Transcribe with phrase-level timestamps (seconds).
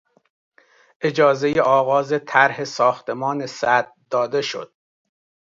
[1.01, 4.73] اجازهی آغاز طرح ساختمان سد داده شد.